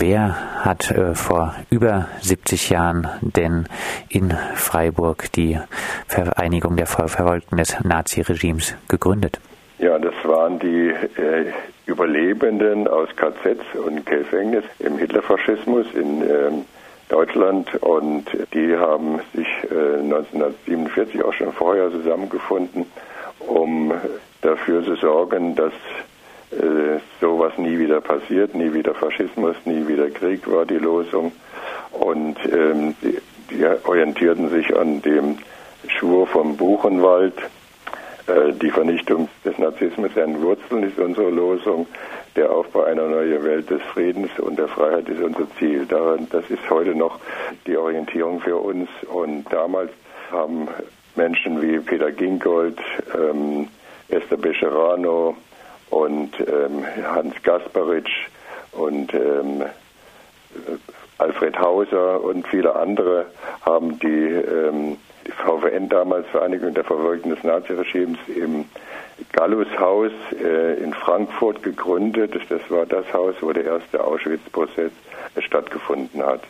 [0.00, 3.66] Wer hat äh, vor über 70 Jahren denn
[4.08, 5.58] in Freiburg die
[6.06, 9.40] Vereinigung der Verfolgten des Naziregimes gegründet?
[9.78, 11.52] Ja, das waren die äh,
[11.84, 16.64] Überlebenden aus KZs und Gefängnis im Hitlerfaschismus in ähm,
[17.10, 18.24] Deutschland und
[18.54, 22.86] die haben sich äh, 1947 auch schon vorher zusammengefunden,
[23.40, 23.92] um
[24.40, 25.74] dafür zu sorgen, dass
[26.52, 31.32] äh, sowas nie wieder passiert, nie wieder Faschismus, nie wieder Krieg war die Losung.
[31.92, 33.18] Und ähm, die,
[33.50, 35.38] die orientierten sich an dem
[35.86, 37.34] Schwur vom Buchenwald,
[38.26, 41.86] äh, die Vernichtung des Nazismus seinen Wurzeln ist unsere Losung.
[42.36, 45.86] Der Aufbau einer neuen Welt des Friedens und der Freiheit ist unser Ziel.
[45.86, 47.18] Daran, das ist heute noch
[47.66, 48.88] die Orientierung für uns.
[49.12, 49.90] Und damals
[50.30, 50.68] haben
[51.16, 52.78] Menschen wie Peter Gingold,
[53.14, 53.68] ähm,
[54.08, 55.36] Esther Becherano
[55.90, 58.28] und ähm, Hans Gasparitsch
[58.72, 59.64] und ähm,
[61.18, 63.26] Alfred Hauser und viele andere
[63.64, 68.64] haben die ähm, die VVN damals, Vereinigung der Verfolgten des Naziregimes, im
[69.32, 72.34] Gallushaus äh, in Frankfurt gegründet.
[72.48, 74.92] Das war das Haus, wo der erste Auschwitz-Prozess
[75.38, 76.40] stattgefunden hat.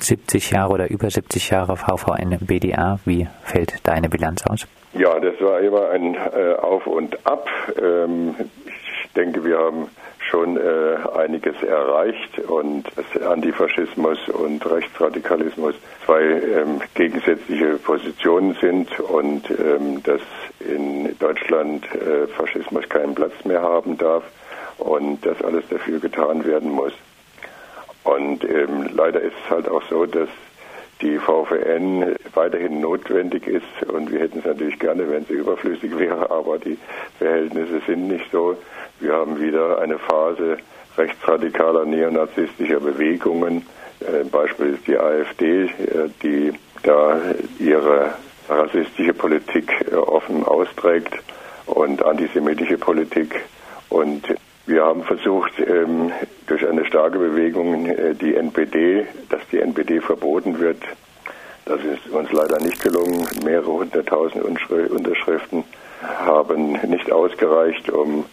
[0.00, 4.66] 70 Jahre oder über 70 Jahre VVN BDA, wie fällt deine Bilanz aus?
[4.94, 7.48] Ja, das war immer ein äh, Auf und Ab.
[7.80, 8.34] Ähm,
[9.16, 9.88] denke, wir haben
[10.30, 12.86] schon äh, einiges erreicht und
[13.26, 20.20] Antifaschismus und Rechtsradikalismus zwei ähm, gegensätzliche Positionen sind und ähm, dass
[20.60, 24.24] in Deutschland äh, Faschismus keinen Platz mehr haben darf
[24.78, 26.92] und dass alles dafür getan werden muss.
[28.04, 30.28] Und ähm, leider ist es halt auch so, dass
[31.00, 36.30] die VVN weiterhin notwendig ist und wir hätten es natürlich gerne, wenn sie überflüssig wäre,
[36.30, 36.78] aber die
[37.18, 38.56] Verhältnisse sind nicht so.
[39.00, 40.58] Wir haben wieder eine Phase
[40.96, 43.66] rechtsradikaler neonazistischer Bewegungen.
[44.00, 45.68] Äh, Beispiel ist die AfD, äh,
[46.22, 47.20] die da
[47.58, 48.14] ihre
[48.48, 51.14] rassistische Politik äh, offen austrägt
[51.66, 53.40] und antisemitische Politik.
[53.88, 54.22] Und
[54.66, 56.12] wir haben versucht, ähm,
[56.50, 60.82] durch eine starke Bewegung äh, die NPD, dass die NPD verboten wird.
[61.64, 63.24] Das ist uns leider nicht gelungen.
[63.44, 65.62] Mehrere hunderttausend Unterschriften
[66.02, 68.24] haben nicht ausgereicht, um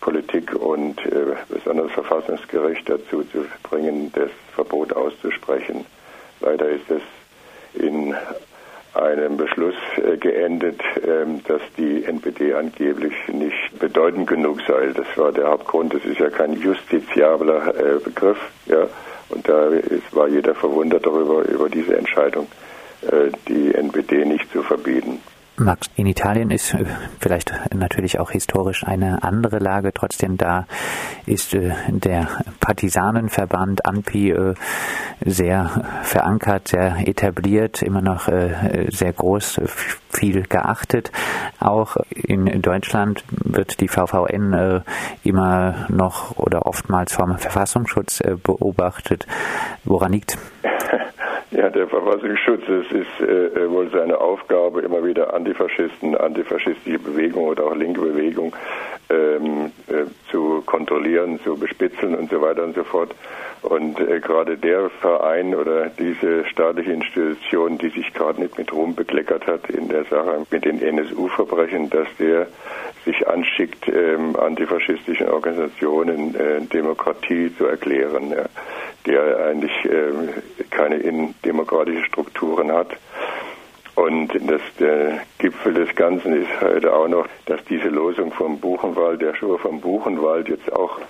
[0.00, 5.84] Politik und äh, besonders Verfassungsgericht dazu zu bringen, das Verbot auszusprechen.
[6.40, 7.02] Leider ist es
[7.74, 8.14] in
[9.02, 14.92] einem Beschluss äh, geendet, ähm, dass die NPD angeblich nicht bedeutend genug sei.
[14.94, 15.94] Das war der Hauptgrund.
[15.94, 18.38] Das ist ja kein justiziabler äh, Begriff.
[18.66, 18.88] Ja.
[19.28, 19.70] Und da
[20.12, 22.46] war jeder verwundert darüber, über diese Entscheidung,
[23.02, 25.20] äh, die NPD nicht zu verbieten.
[25.58, 26.84] Max, in Italien ist äh,
[27.18, 29.92] vielleicht natürlich auch historisch eine andere Lage.
[29.94, 30.66] Trotzdem da
[31.24, 32.28] ist äh, der
[32.60, 34.54] Partisanenverband ANPI äh,
[35.24, 38.28] sehr verankert, sehr etabliert, immer noch
[38.88, 39.60] sehr groß,
[40.10, 41.10] viel geachtet.
[41.58, 44.82] Auch in Deutschland wird die VVN
[45.24, 49.26] immer noch oder oftmals vom Verfassungsschutz beobachtet.
[49.84, 50.36] Woran liegt?
[51.66, 57.48] Ja, der Verfassungsschutz, es ist äh, äh, wohl seine Aufgabe, immer wieder Antifaschisten, antifaschistische Bewegungen
[57.48, 58.52] oder auch linke Bewegungen
[59.10, 63.16] ähm, äh, zu kontrollieren, zu bespitzeln und so weiter und so fort.
[63.62, 68.94] Und äh, gerade der Verein oder diese staatliche Institution, die sich gerade nicht mit Ruhm
[68.94, 72.46] bekleckert hat in der Sache mit den NSU-Verbrechen, dass der
[73.04, 78.30] sich anschickt, ähm, antifaschistischen Organisationen äh, Demokratie zu erklären.
[78.30, 78.44] Ja
[79.06, 80.28] der eigentlich ähm,
[80.70, 80.98] keine
[81.44, 82.96] demokratische Strukturen hat.
[83.94, 89.22] Und das, der Gipfel des Ganzen ist heute auch noch, dass diese Losung vom Buchenwald,
[89.22, 91.00] der Schur vom Buchenwald jetzt auch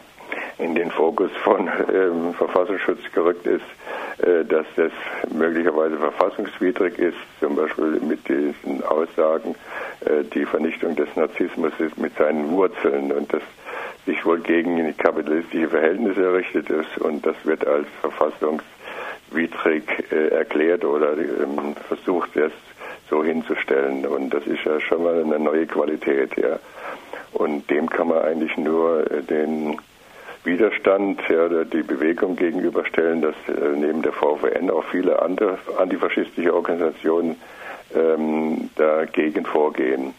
[0.58, 3.64] in den Fokus von ähm, Verfassungsschutz gerückt ist,
[4.18, 4.92] äh, dass das
[5.30, 9.54] möglicherweise verfassungswidrig ist, zum Beispiel mit diesen Aussagen,
[10.00, 13.42] äh, die Vernichtung des Narzissmus ist mit seinen Wurzeln und das
[14.06, 21.18] sich wohl gegen kapitalistische Verhältnisse errichtet ist und das wird als verfassungswidrig äh, erklärt oder
[21.18, 22.52] ähm, versucht es
[23.10, 26.58] so hinzustellen und das ist ja schon mal eine neue Qualität, ja.
[27.32, 29.78] Und dem kann man eigentlich nur äh, den
[30.44, 37.36] Widerstand, ja, die Bewegung gegenüberstellen, dass äh, neben der VVN auch viele andere antifaschistische Organisationen
[37.94, 40.14] ähm, dagegen vorgehen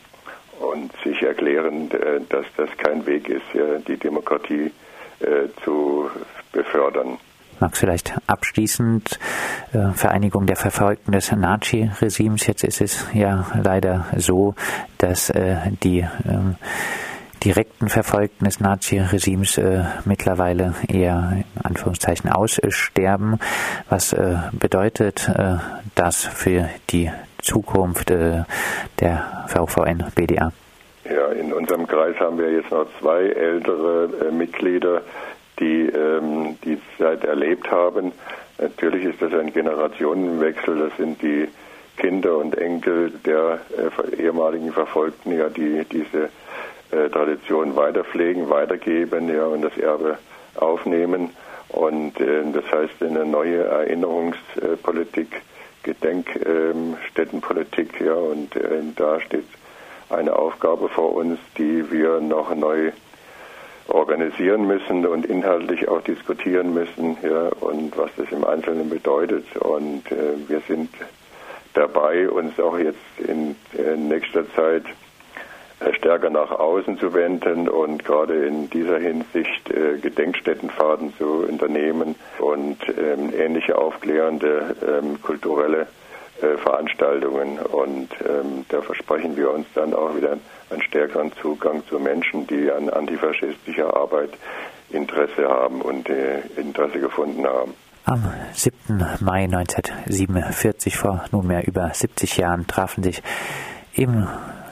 [0.59, 3.45] und sich erklären, äh, dass das kein Weg ist,
[3.87, 4.71] die Demokratie
[5.19, 6.09] äh, zu
[6.51, 7.17] befördern.
[7.59, 9.17] Max, vielleicht abschließend
[9.73, 12.45] äh, Vereinigung der Verfolgten des Nazi-Regimes.
[12.45, 14.53] Jetzt ist es ja leider so,
[14.99, 15.33] dass
[15.83, 16.07] die äh,
[17.43, 23.39] direkten Verfolgten des Nazi-Regimes äh, mittlerweile eher in Anführungszeichen aussterben.
[23.89, 25.57] Was äh, bedeutet äh,
[25.95, 27.11] das für die
[27.41, 28.43] Zukunft äh,
[28.99, 30.51] der VVN BDA?
[31.05, 35.01] Ja, in unserem Kreis haben wir jetzt noch zwei ältere äh, Mitglieder,
[35.59, 38.11] die ähm, die Zeit erlebt haben.
[38.59, 40.77] Natürlich ist das ein Generationenwechsel.
[40.77, 41.47] Das sind die
[41.97, 46.29] Kinder und Enkel der äh, ehemaligen Verfolgten, ja, die diese
[46.91, 50.17] äh, Tradition weiterpflegen, weitergeben ja, und das Erbe
[50.55, 51.31] aufnehmen.
[51.69, 55.41] Und äh, das heißt, eine neue Erinnerungspolitik,
[55.83, 59.43] Gedenkstättenpolitik, ja, und äh, da steht
[60.09, 62.93] eine Aufgabe vor uns, die wir noch neu
[63.89, 69.45] organisieren müssen und inhaltlich auch diskutieren müssen, ja, und was das im Einzelnen bedeutet.
[69.57, 70.89] Und äh, wir sind
[71.73, 75.06] dabei, uns auch jetzt in, in nächster Zeit äh,
[75.93, 82.77] stärker nach außen zu wenden und gerade in dieser Hinsicht äh, Gedenkstättenfahrten zu unternehmen und
[82.89, 85.87] ähm, ähnliche aufklärende ähm, kulturelle
[86.41, 87.59] äh, Veranstaltungen.
[87.59, 90.37] Und ähm, da versprechen wir uns dann auch wieder
[90.69, 94.31] einen stärkeren Zugang zu Menschen, die an antifaschistischer Arbeit
[94.89, 97.73] Interesse haben und äh, Interesse gefunden haben.
[98.05, 98.23] Am
[98.53, 99.03] 7.
[99.19, 103.21] Mai 1947, vor nunmehr über 70 Jahren, trafen sich
[103.93, 104.27] im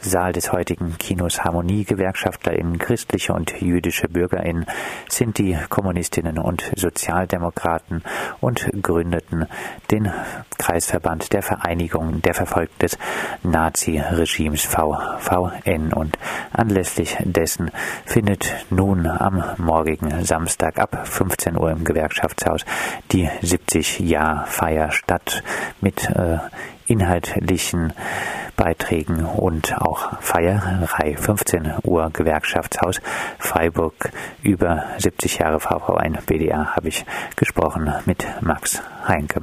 [0.05, 4.65] Saal des heutigen Kinos HarmoniegewerkschaftlerInnen, christliche und jüdische BürgerInnen,
[5.09, 8.03] Sinti, Kommunistinnen und Sozialdemokraten
[8.39, 9.47] und gründeten
[9.89, 10.11] den
[10.59, 12.97] Kreisverband der Vereinigung der Verfolgten des
[13.43, 16.17] Nazi-Regimes VVN und
[16.51, 17.71] anlässlich dessen
[18.05, 22.63] findet nun am morgigen Samstag ab 15 Uhr im Gewerkschaftshaus
[23.11, 25.43] die 70-Jahr-Feier statt
[25.81, 26.37] mit äh,
[26.87, 27.93] inhaltlichen
[28.55, 31.15] Beiträgen und auch Feierei.
[31.17, 33.01] 15 Uhr Gewerkschaftshaus
[33.37, 34.11] Freiburg
[34.41, 37.05] über 70 Jahre VV1 BDA habe ich
[37.35, 39.41] gesprochen mit Max Heinke.